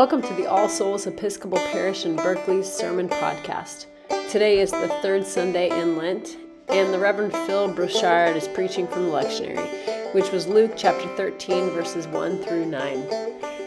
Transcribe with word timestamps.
Welcome 0.00 0.22
to 0.22 0.32
the 0.32 0.46
All 0.46 0.66
Souls 0.66 1.06
Episcopal 1.06 1.58
Parish 1.58 2.06
in 2.06 2.16
Berkeley 2.16 2.62
Sermon 2.62 3.06
Podcast. 3.06 3.84
Today 4.30 4.60
is 4.60 4.70
the 4.70 4.88
third 5.02 5.26
Sunday 5.26 5.68
in 5.78 5.98
Lent, 5.98 6.38
and 6.70 6.90
the 6.90 6.98
Reverend 6.98 7.34
Phil 7.34 7.68
Brochard 7.68 8.34
is 8.34 8.48
preaching 8.48 8.88
from 8.88 9.04
the 9.04 9.10
lectionary, 9.10 10.14
which 10.14 10.32
was 10.32 10.46
Luke 10.46 10.72
chapter 10.74 11.06
13, 11.16 11.68
verses 11.72 12.06
1 12.06 12.42
through 12.42 12.64
9. 12.64 13.08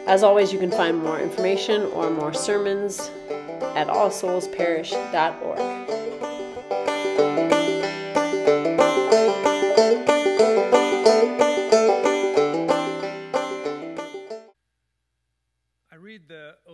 As 0.07 0.23
always, 0.23 0.51
you 0.51 0.57
can 0.57 0.71
find 0.71 0.97
more 0.97 1.19
information 1.19 1.83
or 1.91 2.09
more 2.09 2.34
sermons 2.34 3.11
at 3.75 3.86
allsoulsparish.org. 3.86 5.82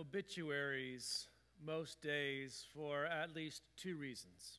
obituaries 0.00 1.28
most 1.64 2.00
days 2.00 2.64
for 2.74 3.04
at 3.04 3.34
least 3.34 3.62
two 3.76 3.96
reasons. 3.96 4.58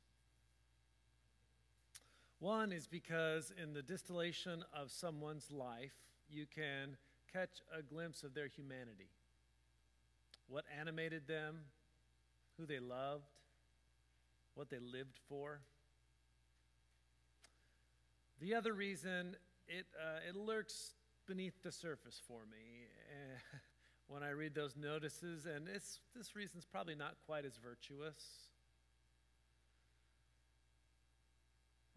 One 2.39 2.71
is 2.71 2.87
because 2.87 3.51
in 3.61 3.73
the 3.73 3.81
distillation 3.81 4.63
of 4.73 4.91
someone's 4.91 5.51
life, 5.51 5.93
you 6.29 6.45
can 6.45 6.95
catch 7.33 7.61
a 7.77 7.81
glimpse 7.81 8.23
of 8.23 8.33
their 8.33 8.47
humanity. 8.47 9.09
What 10.47 10.65
animated 10.79 11.27
them, 11.27 11.59
who 12.57 12.65
they 12.65 12.79
loved, 12.79 13.25
what 14.55 14.69
they 14.69 14.79
lived 14.79 15.19
for. 15.27 15.61
The 18.39 18.53
other 18.55 18.73
reason, 18.73 19.35
it, 19.67 19.85
uh, 19.99 20.27
it 20.27 20.35
lurks 20.35 20.93
beneath 21.27 21.61
the 21.63 21.71
surface 21.71 22.21
for 22.27 22.41
me. 22.51 22.87
when 24.11 24.23
I 24.23 24.31
read 24.31 24.53
those 24.53 24.75
notices, 24.75 25.45
and 25.45 25.69
it's, 25.73 25.99
this 26.17 26.35
reason's 26.35 26.65
probably 26.65 26.95
not 26.95 27.15
quite 27.25 27.45
as 27.45 27.53
virtuous. 27.55 28.21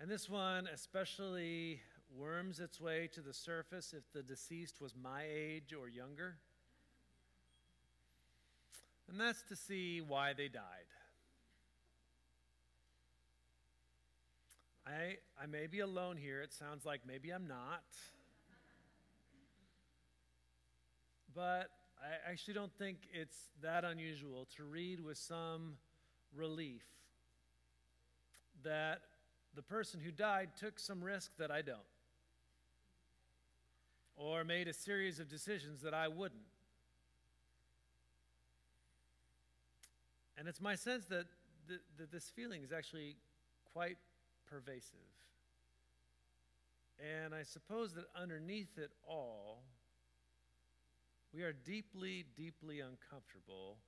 And 0.01 0.09
this 0.09 0.31
one 0.31 0.69
especially 0.73 1.81
worms 2.17 2.61
its 2.61 2.81
way 2.81 3.09
to 3.15 3.21
the 3.21 3.35
surface 3.35 3.93
if 3.93 4.05
the 4.13 4.23
deceased 4.23 4.81
was 4.81 4.95
my 4.95 5.25
age 5.29 5.75
or 5.77 5.89
younger. 5.89 6.37
And 9.09 9.21
that's 9.21 9.43
to 9.49 9.57
see 9.57 10.01
why 10.01 10.35
they 10.35 10.47
died. 10.47 10.63
I, 14.87 15.17
I 15.43 15.47
may 15.47 15.67
be 15.67 15.81
alone 15.81 16.17
here. 16.17 16.43
It 16.43 16.53
sounds 16.53 16.85
like 16.85 17.01
maybe 17.07 17.31
I'm 17.31 17.49
not. 17.49 17.83
But 21.35 21.71
I 22.03 22.31
actually 22.31 22.55
don't 22.55 22.73
think 22.73 22.99
it's 23.13 23.37
that 23.63 23.85
unusual 23.85 24.47
to 24.57 24.65
read 24.65 25.01
with 25.01 25.17
some 25.17 25.75
relief 26.37 26.83
that 28.63 29.01
the 29.55 29.63
person 29.63 30.01
who 30.01 30.11
died 30.11 30.51
took 30.59 30.79
some 30.79 31.03
risk 31.03 31.31
that 31.39 31.51
I 31.51 31.63
don't, 31.63 31.79
or 34.17 34.45
made 34.45 34.69
a 34.69 34.73
series 34.73 35.21
of 35.21 35.29
decisions 35.29 35.83
that 35.83 35.95
I 35.95 36.09
wouldn't. 36.09 36.41
And 40.37 40.49
it's 40.49 40.61
my 40.61 40.75
sense 40.75 41.05
that, 41.07 41.27
th- 41.69 41.81
that 41.99 42.11
this 42.11 42.31
feeling 42.35 42.63
is 42.63 42.73
actually 42.73 43.17
quite 43.73 43.97
pervasive. 44.51 44.99
And 46.99 47.35
I 47.35 47.43
suppose 47.43 47.95
that 47.95 48.05
underneath 48.21 48.79
it 48.79 48.91
all, 49.09 49.63
we 51.35 51.43
are 51.43 51.53
deeply, 51.53 52.25
deeply 52.37 52.79
uncomfortable 52.79 53.79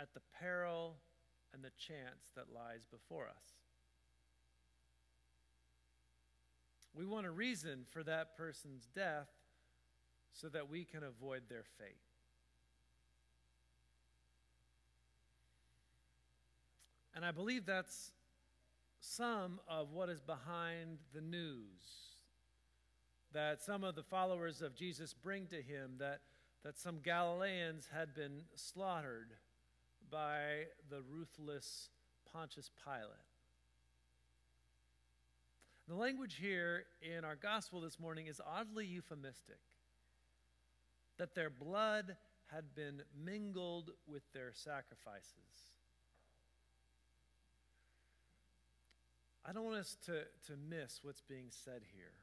at 0.00 0.14
the 0.14 0.20
peril 0.40 0.96
and 1.52 1.62
the 1.62 1.70
chance 1.78 2.30
that 2.34 2.46
lies 2.54 2.86
before 2.90 3.26
us. 3.26 3.44
We 6.94 7.04
want 7.04 7.26
a 7.26 7.30
reason 7.30 7.84
for 7.90 8.02
that 8.04 8.36
person's 8.38 8.88
death 8.94 9.28
so 10.32 10.48
that 10.48 10.70
we 10.70 10.84
can 10.84 11.02
avoid 11.02 11.42
their 11.48 11.64
fate. 11.78 12.00
And 17.14 17.24
I 17.24 17.32
believe 17.32 17.66
that's 17.66 18.12
some 19.00 19.60
of 19.68 19.92
what 19.92 20.08
is 20.08 20.20
behind 20.20 20.98
the 21.12 21.20
news 21.20 22.17
that 23.38 23.62
some 23.62 23.84
of 23.84 23.94
the 23.94 24.02
followers 24.02 24.62
of 24.62 24.74
Jesus 24.74 25.14
bring 25.14 25.46
to 25.46 25.62
him 25.62 25.92
that, 26.00 26.22
that 26.64 26.76
some 26.76 26.98
Galileans 27.04 27.86
had 27.94 28.12
been 28.12 28.40
slaughtered 28.56 29.28
by 30.10 30.64
the 30.90 31.02
ruthless 31.08 31.88
Pontius 32.32 32.72
Pilate. 32.84 33.12
The 35.86 35.94
language 35.94 36.38
here 36.40 36.86
in 37.00 37.24
our 37.24 37.36
gospel 37.36 37.80
this 37.80 38.00
morning 38.00 38.26
is 38.26 38.40
oddly 38.44 38.86
euphemistic 38.86 39.60
that 41.16 41.36
their 41.36 41.48
blood 41.48 42.16
had 42.52 42.74
been 42.74 43.02
mingled 43.24 43.92
with 44.08 44.24
their 44.32 44.50
sacrifices. 44.52 45.70
I 49.46 49.52
don't 49.52 49.64
want 49.64 49.76
us 49.76 49.96
to, 50.06 50.22
to 50.48 50.58
miss 50.68 50.98
what's 51.04 51.22
being 51.22 51.46
said 51.50 51.82
here. 51.94 52.14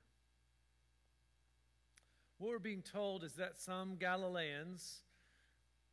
What 2.37 2.49
we're 2.49 2.59
being 2.59 2.81
told 2.81 3.23
is 3.23 3.33
that 3.33 3.57
some 3.57 3.95
Galileans 3.95 4.99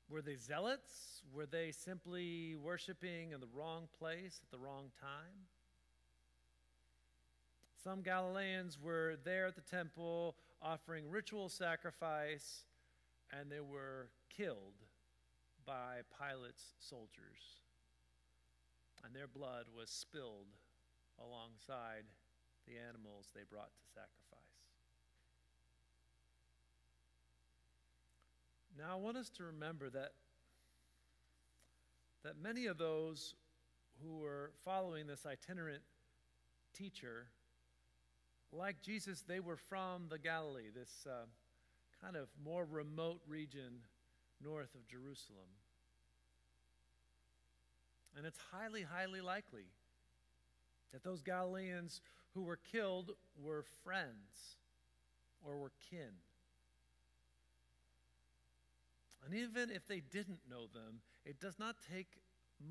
were 0.08 0.22
they 0.22 0.36
zealots? 0.36 1.22
Were 1.32 1.46
they 1.46 1.70
simply 1.70 2.56
worshiping 2.56 3.30
in 3.30 3.40
the 3.40 3.46
wrong 3.54 3.88
place 3.98 4.40
at 4.42 4.50
the 4.50 4.58
wrong 4.58 4.90
time? 5.00 5.46
Some 7.82 8.02
Galileans 8.02 8.78
were 8.80 9.16
there 9.24 9.46
at 9.46 9.54
the 9.54 9.60
temple 9.60 10.36
offering 10.60 11.08
ritual 11.08 11.48
sacrifice, 11.48 12.64
and 13.32 13.50
they 13.50 13.60
were 13.60 14.08
killed 14.28 14.84
by 15.64 16.00
Pilate's 16.18 16.74
soldiers. 16.78 17.62
And 19.04 19.14
their 19.14 19.26
blood 19.28 19.66
was 19.76 19.90
spilled 19.90 20.48
alongside 21.18 22.04
the 22.66 22.74
animals 22.88 23.30
they 23.34 23.42
brought 23.48 23.74
to 23.74 23.84
sacrifice. 23.94 24.31
Now, 28.78 28.92
I 28.92 28.94
want 28.96 29.16
us 29.16 29.28
to 29.30 29.44
remember 29.44 29.90
that, 29.90 30.12
that 32.24 32.34
many 32.42 32.66
of 32.66 32.78
those 32.78 33.34
who 34.02 34.18
were 34.18 34.52
following 34.64 35.06
this 35.06 35.26
itinerant 35.26 35.82
teacher, 36.72 37.26
like 38.50 38.80
Jesus, 38.80 39.22
they 39.26 39.40
were 39.40 39.56
from 39.56 40.06
the 40.08 40.18
Galilee, 40.18 40.70
this 40.74 41.06
uh, 41.06 41.26
kind 42.02 42.16
of 42.16 42.28
more 42.42 42.64
remote 42.64 43.20
region 43.28 43.80
north 44.42 44.74
of 44.74 44.86
Jerusalem. 44.88 45.48
And 48.16 48.26
it's 48.26 48.38
highly, 48.50 48.82
highly 48.82 49.20
likely 49.20 49.66
that 50.92 51.04
those 51.04 51.22
Galileans 51.22 52.00
who 52.34 52.42
were 52.42 52.58
killed 52.70 53.12
were 53.40 53.64
friends 53.84 54.56
or 55.44 55.58
were 55.58 55.72
kin. 55.90 56.12
And 59.24 59.34
even 59.34 59.70
if 59.70 59.86
they 59.86 60.00
didn't 60.00 60.40
know 60.50 60.66
them, 60.72 61.00
it 61.24 61.40
does 61.40 61.58
not 61.58 61.76
take 61.92 62.18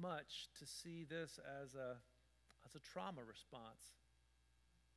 much 0.01 0.47
to 0.59 0.65
see 0.65 1.05
this 1.09 1.39
as 1.61 1.75
a, 1.75 1.97
as 2.65 2.75
a 2.75 2.79
trauma 2.79 3.21
response 3.27 3.95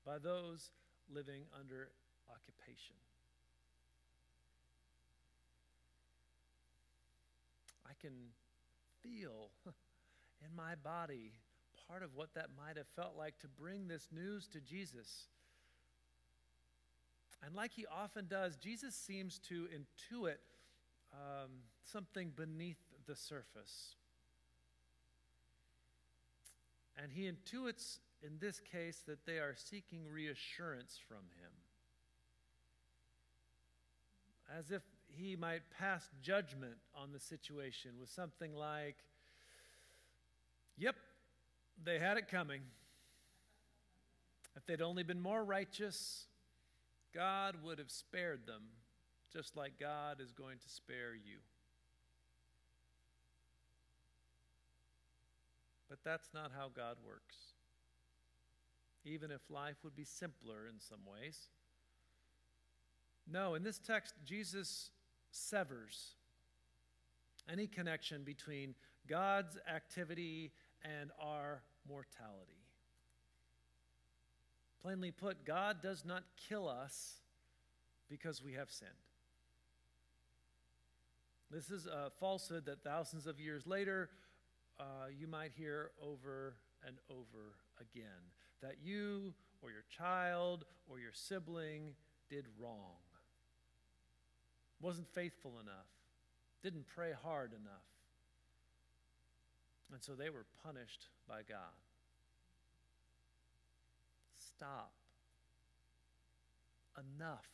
by 0.05 0.19
those 0.19 0.71
living 1.13 1.43
under 1.59 1.91
occupation. 2.29 2.97
I 7.87 7.93
can 8.01 8.13
feel 9.03 9.51
in 10.45 10.55
my 10.57 10.75
body 10.75 11.33
part 11.89 12.03
of 12.03 12.15
what 12.15 12.35
that 12.35 12.49
might 12.57 12.77
have 12.77 12.87
felt 12.97 13.15
like 13.17 13.39
to 13.41 13.49
bring 13.49 13.89
this 13.89 14.09
news 14.13 14.49
to 14.49 14.61
Jesus. 14.61 15.29
And 17.45 17.55
like 17.55 17.73
he 17.75 17.85
often 17.87 18.27
does, 18.27 18.57
Jesus 18.57 18.95
seems 18.95 19.39
to 19.49 19.69
intuit 19.69 20.37
um, 21.15 21.51
something 21.85 22.33
beneath 22.35 22.83
the 23.07 23.15
surface. 23.15 23.97
And 27.03 27.13
he 27.13 27.31
intuits 27.31 27.99
in 28.23 28.39
this 28.41 28.61
case 28.61 29.03
that 29.07 29.27
they 29.27 29.39
are 29.39 29.55
seeking 29.57 30.09
reassurance 30.11 30.99
from 31.09 31.19
him. 31.19 31.51
As 34.59 34.71
if 34.71 34.83
he 35.09 35.37
might 35.37 35.63
pass 35.79 36.09
judgment 36.23 36.77
on 36.95 37.13
the 37.13 37.21
situation 37.21 37.93
with 38.01 38.11
something 38.11 38.55
like, 38.55 38.97
Yep, 40.77 40.97
they 41.85 41.99
had 42.01 42.17
it 42.17 42.29
coming. 42.29 42.61
If 44.57 44.67
they'd 44.67 44.83
only 44.83 45.05
been 45.05 45.21
more 45.21 45.45
righteous, 45.45 46.27
God 47.15 47.57
would 47.63 47.79
have 47.79 47.91
spared 47.91 48.47
them 48.47 48.63
just 49.35 49.57
like 49.57 49.81
God 49.81 50.21
is 50.21 50.33
going 50.33 50.59
to 50.59 50.69
spare 50.69 51.15
you. 51.15 51.39
But 55.89 55.99
that's 56.05 56.29
not 56.33 56.53
how 56.57 56.71
God 56.75 56.97
works. 57.05 57.37
Even 59.05 59.31
if 59.31 59.41
life 59.51 59.77
would 59.83 59.97
be 59.97 60.05
simpler 60.05 60.67
in 60.73 60.81
some 60.81 61.01
ways. 61.05 61.49
No, 63.31 63.55
in 63.55 63.63
this 63.63 63.79
text, 63.79 64.15
Jesus 64.25 64.91
severs 65.31 66.15
any 67.51 67.67
connection 67.67 68.23
between 68.23 68.75
God's 69.09 69.59
activity 69.73 70.53
and 70.83 71.11
our 71.21 71.63
mortality. 71.89 72.65
Plainly 74.83 75.11
put, 75.11 75.45
God 75.45 75.83
does 75.83 76.05
not 76.05 76.25
kill 76.49 76.69
us 76.69 77.21
because 78.09 78.43
we 78.43 78.53
have 78.55 78.71
sinned. 78.71 78.91
This 81.55 81.71
is 81.71 81.87
a 81.87 82.11
falsehood 82.19 82.67
that 82.67 82.83
thousands 82.83 83.29
of 83.29 83.39
years 83.39 83.65
later 83.65 84.11
uh, 84.81 85.07
you 85.17 85.29
might 85.29 85.53
hear 85.57 85.93
over 86.03 86.57
and 86.85 86.97
over 87.09 87.55
again 87.81 88.33
that 88.61 88.79
you 88.83 89.33
or 89.63 89.71
your 89.71 89.85
child 89.97 90.65
or 90.89 90.99
your 90.99 91.13
sibling 91.13 91.93
did 92.29 92.47
wrong, 92.61 92.99
wasn't 94.81 95.07
faithful 95.15 95.61
enough, 95.63 95.87
didn't 96.61 96.87
pray 96.89 97.13
hard 97.23 97.53
enough. 97.53 97.87
And 99.93 100.03
so 100.03 100.15
they 100.15 100.31
were 100.31 100.47
punished 100.65 101.07
by 101.29 101.43
God. 101.49 101.79
Stop. 104.57 104.93
Enough, 106.99 107.47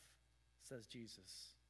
says 0.67 0.87
Jesus. 0.87 1.60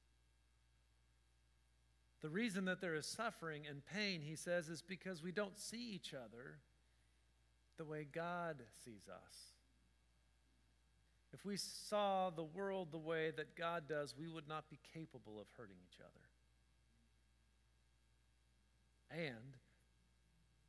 The 2.21 2.29
reason 2.29 2.65
that 2.65 2.81
there 2.81 2.95
is 2.95 3.05
suffering 3.05 3.63
and 3.67 3.81
pain, 3.85 4.21
he 4.21 4.35
says, 4.35 4.69
is 4.69 4.81
because 4.81 5.23
we 5.23 5.31
don't 5.31 5.57
see 5.57 5.91
each 5.93 6.13
other 6.13 6.59
the 7.77 7.85
way 7.85 8.05
God 8.11 8.57
sees 8.85 9.09
us. 9.09 9.35
If 11.33 11.45
we 11.45 11.57
saw 11.57 12.29
the 12.29 12.43
world 12.43 12.89
the 12.91 12.97
way 12.97 13.31
that 13.35 13.55
God 13.55 13.87
does, 13.87 14.13
we 14.17 14.27
would 14.27 14.47
not 14.47 14.69
be 14.69 14.77
capable 14.93 15.39
of 15.39 15.47
hurting 15.57 15.77
each 15.89 15.99
other. 15.99 16.09
And 19.23 19.57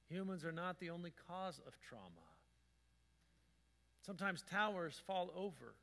humans 0.08 0.44
are 0.44 0.52
not 0.52 0.80
the 0.80 0.90
only 0.90 1.12
cause 1.28 1.60
of 1.66 1.78
trauma. 1.80 2.06
Sometimes 4.06 4.42
towers 4.50 5.00
fall 5.06 5.32
over 5.36 5.74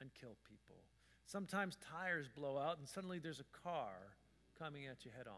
and 0.00 0.10
kill 0.20 0.36
people. 0.48 0.76
Sometimes 1.24 1.78
tires 1.90 2.28
blow 2.28 2.58
out 2.58 2.78
and 2.78 2.88
suddenly 2.88 3.18
there's 3.18 3.40
a 3.40 3.58
car 3.64 3.94
coming 4.58 4.86
at 4.86 5.04
you 5.04 5.10
head 5.16 5.26
on. 5.26 5.34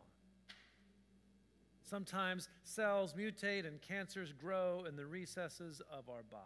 Sometimes 1.82 2.48
cells 2.64 3.14
mutate 3.14 3.66
and 3.66 3.80
cancers 3.80 4.32
grow 4.32 4.84
in 4.86 4.96
the 4.96 5.06
recesses 5.06 5.80
of 5.90 6.08
our 6.08 6.22
bodies. 6.22 6.44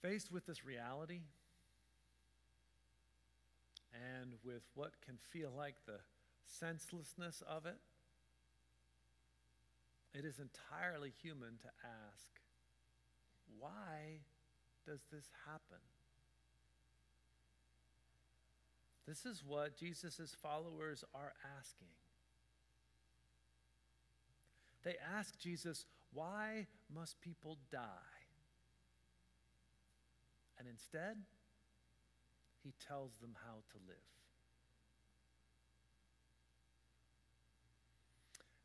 Faced 0.00 0.32
with 0.32 0.46
this 0.46 0.64
reality 0.64 1.20
and 3.92 4.32
with 4.44 4.62
what 4.74 4.92
can 5.04 5.18
feel 5.30 5.50
like 5.54 5.74
the 5.86 5.98
senselessness 6.46 7.42
of 7.46 7.66
it, 7.66 7.76
it 10.14 10.24
is 10.24 10.38
entirely 10.38 11.12
human 11.22 11.58
to 11.58 11.68
ask, 11.84 12.30
why 13.58 14.20
does 14.88 15.00
this 15.12 15.26
happen? 15.46 15.82
This 19.06 19.26
is 19.26 19.42
what 19.46 19.76
Jesus' 19.76 20.34
followers 20.42 21.04
are 21.14 21.32
asking. 21.58 21.88
They 24.84 24.96
ask 25.16 25.38
Jesus, 25.38 25.84
why 26.12 26.66
must 26.94 27.20
people 27.20 27.58
die? 27.70 27.78
And 30.58 30.66
instead, 30.68 31.16
he 32.64 32.72
tells 32.86 33.12
them 33.20 33.36
how 33.46 33.56
to 33.72 33.78
live. 33.86 33.96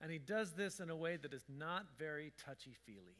And 0.01 0.11
he 0.11 0.19
does 0.19 0.53
this 0.53 0.79
in 0.79 0.89
a 0.89 0.95
way 0.95 1.17
that 1.17 1.33
is 1.33 1.45
not 1.47 1.85
very 1.97 2.33
touchy 2.45 2.75
feely. 2.85 3.17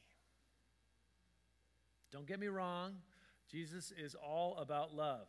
Don't 2.14 2.28
get 2.28 2.40
me 2.40 2.48
wrong, 2.48 2.94
Jesus 3.52 3.92
is 3.98 4.16
all 4.16 4.56
about 4.58 4.96
love. 4.96 5.26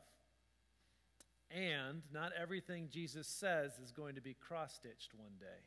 And 1.50 2.02
not 2.12 2.32
everything 2.38 2.88
Jesus 2.92 3.26
says 3.26 3.72
is 3.82 3.90
going 3.90 4.16
to 4.16 4.20
be 4.20 4.34
cross 4.34 4.74
stitched 4.74 5.14
one 5.16 5.32
day. 5.40 5.64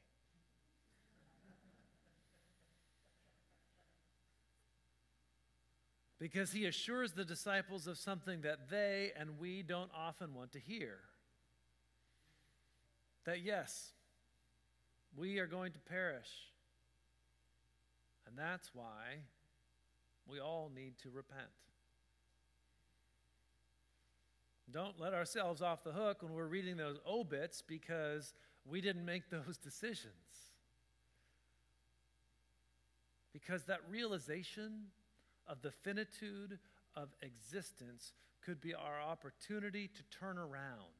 Because 6.19 6.51
he 6.51 6.65
assures 6.65 7.13
the 7.13 7.25
disciples 7.25 7.87
of 7.87 7.97
something 7.97 8.41
that 8.41 8.69
they 8.69 9.11
and 9.17 9.39
we 9.39 9.63
don't 9.63 9.91
often 9.95 10.35
want 10.35 10.51
to 10.51 10.59
hear. 10.59 10.99
That 13.25 13.41
yes, 13.41 13.91
we 15.15 15.39
are 15.39 15.47
going 15.47 15.71
to 15.73 15.79
perish. 15.79 16.29
And 18.27 18.37
that's 18.37 18.69
why 18.73 19.21
we 20.29 20.39
all 20.39 20.71
need 20.73 20.97
to 21.03 21.09
repent. 21.09 21.47
Don't 24.69 24.99
let 24.99 25.13
ourselves 25.13 25.61
off 25.61 25.83
the 25.83 25.93
hook 25.93 26.21
when 26.21 26.33
we're 26.33 26.45
reading 26.45 26.75
those 26.75 26.99
obits 27.07 27.61
because 27.61 28.33
we 28.65 28.81
didn't 28.81 29.05
make 29.05 29.29
those 29.29 29.57
decisions. 29.57 30.13
Because 33.31 33.63
that 33.65 33.79
realization 33.89 34.87
of 35.47 35.61
the 35.61 35.71
finitude 35.71 36.59
of 36.95 37.09
existence 37.21 38.13
could 38.43 38.59
be 38.59 38.73
our 38.73 38.99
opportunity 39.01 39.87
to 39.87 40.17
turn 40.17 40.37
around 40.37 40.97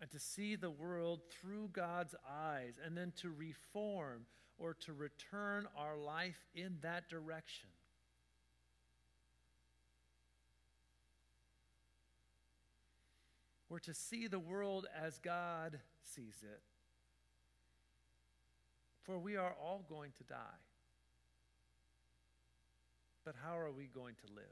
and 0.00 0.10
to 0.10 0.18
see 0.18 0.56
the 0.56 0.70
world 0.70 1.20
through 1.30 1.70
God's 1.72 2.14
eyes 2.28 2.74
and 2.84 2.96
then 2.96 3.12
to 3.22 3.30
reform 3.30 4.26
or 4.58 4.74
to 4.74 4.92
return 4.92 5.66
our 5.76 5.96
life 5.96 6.46
in 6.54 6.78
that 6.82 7.08
direction. 7.08 7.68
We're 13.68 13.78
to 13.80 13.94
see 13.94 14.28
the 14.28 14.38
world 14.38 14.86
as 15.02 15.18
God 15.18 15.78
sees 16.02 16.42
it. 16.42 16.62
For 19.02 19.18
we 19.18 19.36
are 19.36 19.54
all 19.62 19.84
going 19.88 20.12
to 20.18 20.24
die. 20.24 20.36
But 23.24 23.34
how 23.44 23.58
are 23.58 23.72
we 23.72 23.86
going 23.86 24.14
to 24.26 24.32
live? 24.34 24.44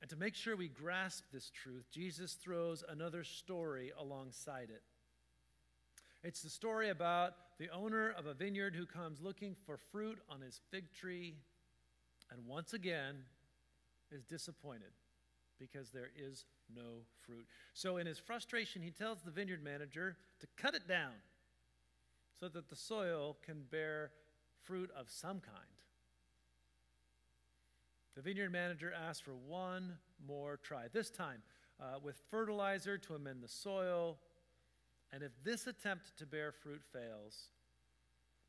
And 0.00 0.10
to 0.10 0.16
make 0.16 0.34
sure 0.34 0.56
we 0.56 0.68
grasp 0.68 1.24
this 1.32 1.50
truth, 1.50 1.86
Jesus 1.90 2.34
throws 2.34 2.84
another 2.88 3.24
story 3.24 3.92
alongside 3.98 4.70
it. 4.70 4.82
It's 6.22 6.42
the 6.42 6.50
story 6.50 6.90
about 6.90 7.32
the 7.58 7.70
owner 7.70 8.10
of 8.10 8.26
a 8.26 8.34
vineyard 8.34 8.76
who 8.76 8.84
comes 8.84 9.20
looking 9.22 9.56
for 9.64 9.78
fruit 9.90 10.18
on 10.28 10.42
his 10.42 10.60
fig 10.70 10.92
tree 10.92 11.36
and 12.30 12.46
once 12.46 12.74
again 12.74 13.16
is 14.12 14.24
disappointed 14.24 14.92
because 15.58 15.90
there 15.90 16.10
is 16.14 16.44
no 16.74 17.04
fruit. 17.22 17.46
So, 17.72 17.96
in 17.96 18.06
his 18.06 18.18
frustration, 18.18 18.82
he 18.82 18.90
tells 18.90 19.22
the 19.22 19.30
vineyard 19.30 19.64
manager 19.64 20.16
to 20.40 20.46
cut 20.56 20.74
it 20.74 20.86
down 20.86 21.12
so 22.38 22.48
that 22.48 22.68
the 22.68 22.76
soil 22.76 23.36
can 23.44 23.62
bear 23.70 24.10
fruit 24.62 24.90
of 24.96 25.10
some 25.10 25.40
kind. 25.40 25.56
The 28.14 28.22
vineyard 28.22 28.52
manager 28.52 28.92
asks 28.92 29.20
for 29.20 29.34
one 29.34 29.96
more 30.26 30.58
try, 30.62 30.88
this 30.92 31.10
time 31.10 31.42
uh, 31.80 31.98
with 32.02 32.20
fertilizer 32.30 32.98
to 32.98 33.14
amend 33.14 33.42
the 33.42 33.48
soil 33.48 34.18
and 35.12 35.22
if 35.22 35.32
this 35.44 35.66
attempt 35.66 36.16
to 36.18 36.26
bear 36.26 36.52
fruit 36.52 36.82
fails, 36.92 37.48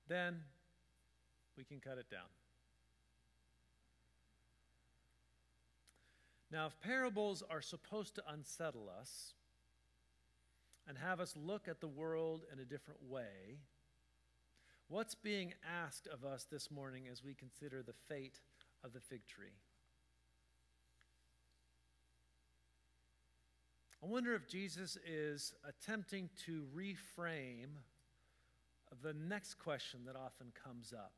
then 0.08 0.41
we 1.58 1.63
can 1.63 1.80
cut 1.80 1.98
it 1.98 2.10
down. 2.10 2.30
Now, 6.51 6.68
if 6.68 6.80
parables 6.82 7.44
are 7.50 7.62
supposed 7.62 8.15
to 8.15 8.24
unsettle 8.27 8.89
us 9.00 9.34
and 10.88 10.98
have 10.98 11.20
us 11.20 11.34
look 11.38 11.68
at 11.68 11.80
the 11.80 11.88
world 11.88 12.44
in 12.51 12.60
a 12.60 12.65
different 12.65 13.00
way, 13.10 13.60
what's 14.89 15.15
being 15.15 15.53
asked 15.65 16.08
of 16.08 16.25
us 16.25 16.46
this 16.51 16.70
morning 16.70 17.03
as 17.10 17.24
we 17.24 17.34
consider 17.34 17.82
the 17.82 17.94
fate 18.10 18.39
of 18.84 18.91
the 18.91 19.00
fig 19.00 19.25
tree? 19.27 19.62
I 24.03 24.08
wonder 24.08 24.34
if 24.34 24.48
Jesus 24.48 24.98
is 25.05 25.53
attempting 25.63 26.29
to 26.46 26.63
reframe 26.75 27.70
the 29.03 29.13
next 29.13 29.55
question 29.55 30.01
that 30.08 30.15
often 30.15 30.48
comes 30.63 30.91
up 30.91 31.13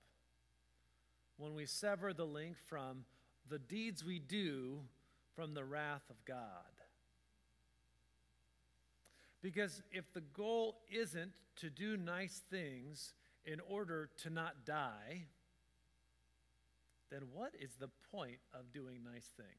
when 1.38 1.56
we 1.56 1.66
sever 1.66 2.14
the 2.14 2.26
link 2.26 2.58
from 2.68 3.06
the 3.50 3.58
deeds 3.58 4.04
we 4.04 4.20
do 4.20 4.80
from 5.36 5.54
the 5.54 5.64
wrath 5.64 6.04
of 6.10 6.24
God. 6.26 6.38
Because 9.42 9.82
if 9.92 10.12
the 10.14 10.22
goal 10.22 10.78
isn't 10.92 11.32
to 11.58 11.70
do 11.70 11.98
nice 11.98 12.42
things 12.50 13.14
in 13.46 13.60
order 13.62 14.10
to 14.24 14.30
not 14.30 14.66
die, 14.66 15.24
then 17.12 17.22
what 17.34 17.54
is 17.60 17.76
the 17.80 17.90
point 18.12 18.40
of 18.54 18.72
doing 18.72 19.00
nice 19.04 19.30
things? 19.36 19.50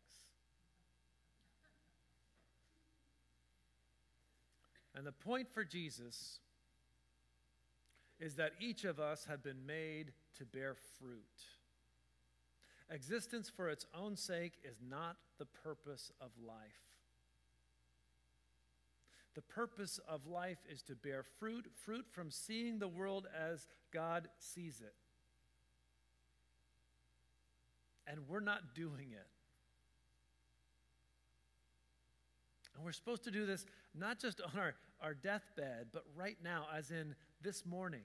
And 4.95 5.07
the 5.07 5.13
point 5.13 5.49
for 5.53 5.65
Jesus 5.65 6.39
is 8.21 8.37
that 8.37 8.53
each 8.61 8.85
of 8.85 9.01
us 9.01 9.27
have 9.29 9.43
been 9.43 9.67
made 9.67 10.13
to 10.39 10.45
bear 10.45 10.75
fruit. 10.99 11.25
Existence 12.91 13.51
for 13.55 13.69
its 13.69 13.87
own 13.95 14.17
sake 14.17 14.53
is 14.63 14.77
not 14.89 15.17
the 15.39 15.47
purpose 15.47 16.13
of 16.21 16.31
life. 16.47 16.57
The 19.35 19.43
purpose 19.43 19.99
of 20.09 20.27
life 20.27 20.59
is 20.71 20.83
to 20.83 20.95
bear 20.95 21.25
fruit, 21.41 21.67
fruit 21.85 22.07
from 22.13 22.31
seeing 22.31 22.79
the 22.79 22.87
world 22.87 23.27
as 23.37 23.67
God 23.93 24.29
sees 24.39 24.81
it. 24.81 24.95
And 28.07 28.29
we're 28.29 28.41
not 28.41 28.75
doing 28.77 29.11
it. 29.11 29.27
And 32.75 32.85
we're 32.85 32.93
supposed 32.93 33.25
to 33.25 33.31
do 33.31 33.47
this 33.47 33.67
not 33.95 34.19
just 34.19 34.41
on 34.41 34.59
our, 34.59 34.75
our 35.01 35.15
deathbed, 35.15 35.89
but 35.93 36.05
right 36.17 36.37
now, 36.43 36.67
as 36.77 36.91
in 36.91 37.15
this 37.43 37.65
morning. 37.65 38.03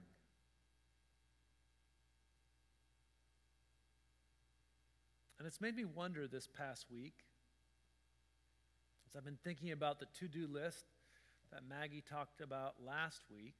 And 5.39 5.47
it's 5.47 5.61
made 5.61 5.75
me 5.75 5.85
wonder 5.85 6.27
this 6.27 6.47
past 6.47 6.85
week, 6.91 7.13
as 9.07 9.15
I've 9.15 9.23
been 9.23 9.39
thinking 9.43 9.71
about 9.71 9.99
the 9.99 10.05
to 10.19 10.27
do 10.27 10.47
list 10.47 10.85
that 11.51 11.61
Maggie 11.67 12.03
talked 12.07 12.41
about 12.41 12.75
last 12.85 13.21
week. 13.33 13.55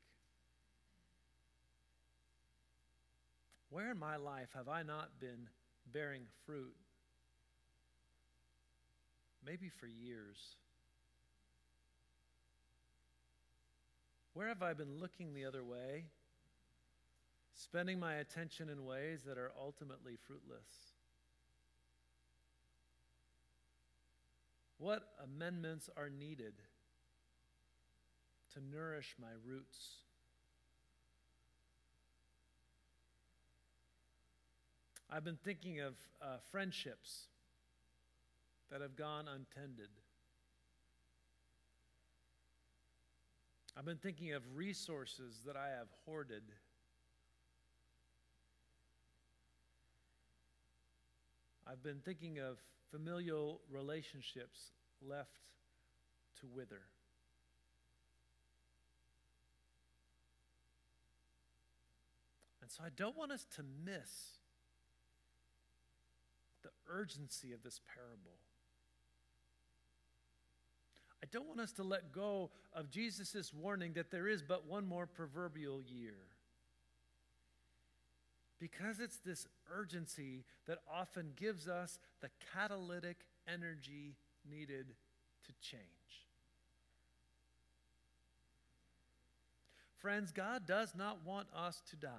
Where 3.70 3.92
in 3.92 3.98
my 3.98 4.18
life 4.18 4.50
have 4.56 4.68
I 4.68 4.84
not 4.84 5.20
been 5.20 5.48
bearing 5.92 6.24
fruit? 6.46 6.76
Maybe 9.46 9.70
for 9.70 9.88
years. 9.88 10.58
Where 14.40 14.48
have 14.48 14.64
I 14.64 14.72
been 14.72 15.02
looking 15.02 15.34
the 15.34 15.44
other 15.44 15.66
way, 15.66 16.06
spending 17.56 18.00
my 18.00 18.14
attention 18.14 18.70
in 18.70 18.86
ways 18.86 19.24
that 19.28 19.38
are 19.38 19.52
ultimately 19.60 20.16
fruitless? 20.16 20.94
What 24.78 25.04
amendments 25.22 25.90
are 25.98 26.10
needed 26.10 26.54
to 28.54 28.62
nourish 28.74 29.14
my 29.20 29.28
roots? 29.46 29.96
I've 35.10 35.26
been 35.26 35.40
thinking 35.44 35.82
of 35.82 35.96
uh, 36.22 36.38
friendships 36.50 37.24
that 38.72 38.80
have 38.80 38.96
gone 38.96 39.26
untended. 39.28 39.90
I've 43.80 43.86
been 43.86 43.96
thinking 43.96 44.34
of 44.34 44.44
resources 44.56 45.40
that 45.46 45.56
I 45.56 45.70
have 45.70 45.88
hoarded. 46.06 46.44
I've 51.66 51.82
been 51.82 52.02
thinking 52.04 52.40
of 52.40 52.58
familial 52.92 53.62
relationships 53.72 54.72
left 55.02 55.40
to 56.42 56.48
wither. 56.54 56.82
And 62.62 62.70
so 62.70 62.84
I 62.86 62.90
don't 62.98 63.18
want 63.18 63.32
us 63.32 63.46
to 63.56 63.64
miss 63.86 64.40
the 66.64 66.70
urgency 66.92 67.54
of 67.54 67.64
this 67.64 67.80
parable. 67.96 68.40
I 71.22 71.28
don't 71.32 71.48
want 71.48 71.60
us 71.60 71.74
to 71.74 71.84
let 71.84 72.12
go 72.12 72.50
of 72.74 72.90
Jesus' 72.90 73.54
warning 73.54 73.94
that 73.94 74.12
there 74.12 74.28
is 74.28 74.42
but 74.42 74.68
one 74.68 74.88
more 74.88 75.06
proverbial 75.06 75.82
year. 75.82 76.16
Because 78.60 79.00
it's 79.00 79.18
this 79.18 79.48
urgency 79.74 80.44
that 80.68 80.80
often 80.92 81.32
gives 81.36 81.68
us 81.68 82.00
the 82.22 82.30
catalytic 82.54 83.18
energy 83.48 84.16
needed 84.50 84.88
to 85.46 85.54
change. 85.62 85.82
Friends, 90.00 90.32
God 90.32 90.66
does 90.66 90.94
not 90.96 91.26
want 91.26 91.48
us 91.54 91.82
to 91.90 91.98
die, 91.98 92.10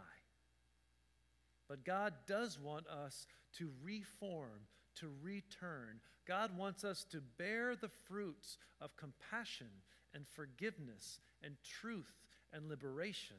but 1.68 1.84
God 1.84 2.12
does 2.26 2.58
want 2.60 2.86
us 2.86 3.26
to 3.56 3.70
reform, 3.82 4.66
to 4.96 5.10
return. 5.22 6.00
God 6.26 6.56
wants 6.56 6.84
us 6.84 7.04
to 7.10 7.20
bear 7.38 7.74
the 7.74 7.90
fruits 8.08 8.56
of 8.80 8.96
compassion 8.96 9.68
and 10.14 10.26
forgiveness 10.28 11.20
and 11.42 11.54
truth 11.64 12.26
and 12.52 12.68
liberation, 12.68 13.36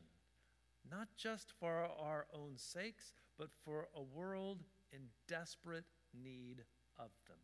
not 0.89 1.07
just 1.17 1.53
for 1.59 1.87
our 1.99 2.25
own 2.33 2.53
sakes, 2.55 3.13
but 3.37 3.49
for 3.63 3.87
a 3.95 4.01
world 4.01 4.63
in 4.93 4.99
desperate 5.27 5.85
need 6.13 6.63
of 6.97 7.09
them. 7.27 7.37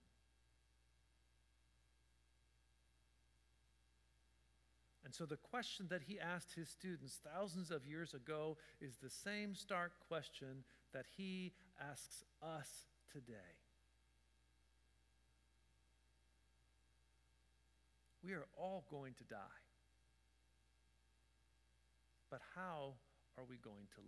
And 5.07 5.15
so 5.15 5.25
the 5.25 5.37
question 5.37 5.87
that 5.89 6.01
he 6.05 6.19
asked 6.19 6.53
his 6.53 6.67
students 6.67 7.21
thousands 7.33 7.71
of 7.71 7.85
years 7.85 8.13
ago 8.13 8.57
is 8.81 8.97
the 8.97 9.09
same 9.09 9.55
stark 9.55 9.93
question 10.09 10.65
that 10.93 11.05
he 11.15 11.53
asks 11.79 12.25
us 12.43 12.67
today. 13.09 13.55
We 18.27 18.33
are 18.33 18.45
all 18.57 18.83
going 18.91 19.13
to 19.19 19.23
die. 19.23 19.37
But 22.29 22.41
how 22.55 22.95
are 23.37 23.45
we 23.49 23.55
going 23.63 23.87
to 23.95 24.01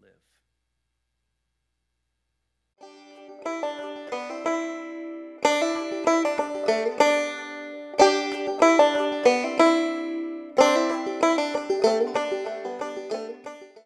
live? 2.84 3.99